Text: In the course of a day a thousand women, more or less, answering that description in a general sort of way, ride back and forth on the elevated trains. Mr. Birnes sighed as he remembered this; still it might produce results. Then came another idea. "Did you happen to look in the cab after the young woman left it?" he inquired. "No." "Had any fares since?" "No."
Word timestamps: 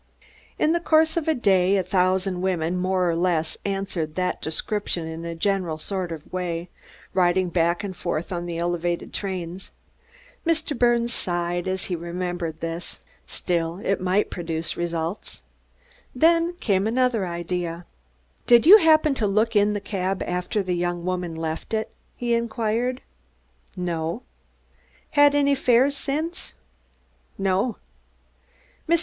In 0.57 0.71
the 0.71 0.79
course 0.79 1.15
of 1.15 1.27
a 1.27 1.35
day 1.35 1.77
a 1.77 1.83
thousand 1.83 2.41
women, 2.41 2.75
more 2.75 3.07
or 3.07 3.15
less, 3.15 3.55
answering 3.63 4.13
that 4.13 4.41
description 4.41 5.05
in 5.05 5.23
a 5.25 5.35
general 5.35 5.77
sort 5.77 6.11
of 6.11 6.33
way, 6.33 6.69
ride 7.13 7.53
back 7.53 7.83
and 7.83 7.95
forth 7.95 8.31
on 8.31 8.47
the 8.47 8.57
elevated 8.57 9.13
trains. 9.13 9.69
Mr. 10.43 10.75
Birnes 10.75 11.13
sighed 11.13 11.67
as 11.67 11.83
he 11.85 11.95
remembered 11.95 12.61
this; 12.61 12.99
still 13.27 13.77
it 13.83 14.01
might 14.01 14.31
produce 14.31 14.75
results. 14.75 15.43
Then 16.15 16.53
came 16.53 16.87
another 16.87 17.23
idea. 17.23 17.85
"Did 18.47 18.65
you 18.65 18.79
happen 18.79 19.13
to 19.13 19.27
look 19.27 19.55
in 19.55 19.73
the 19.73 19.79
cab 19.79 20.23
after 20.25 20.63
the 20.63 20.73
young 20.73 21.05
woman 21.05 21.35
left 21.35 21.75
it?" 21.75 21.91
he 22.17 22.33
inquired. 22.33 23.01
"No." 23.77 24.23
"Had 25.11 25.35
any 25.35 25.53
fares 25.53 25.95
since?" 25.95 26.53
"No." 27.37 27.75